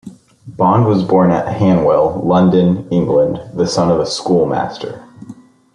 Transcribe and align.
Bond 0.47 0.87
was 0.87 1.03
born 1.03 1.29
at 1.29 1.47
Hanwell, 1.57 2.23
London, 2.25 2.87
England, 2.89 3.39
the 3.53 3.67
son 3.67 3.91
of 3.91 3.99
a 3.99 4.07
schoolmaster. 4.07 5.03